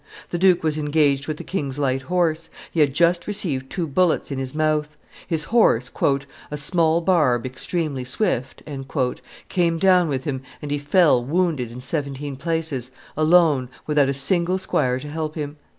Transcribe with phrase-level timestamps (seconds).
[0.29, 4.31] The duke was engaged with the king's light horse; he had just received two bullets
[4.31, 4.97] in his mouth.
[5.27, 5.91] His horse,
[6.49, 8.63] "a small barb, extremely swift,"
[9.47, 14.57] came down with him and he fell wounded in seventeen places, alone, without a single
[14.57, 15.57] squire to help him.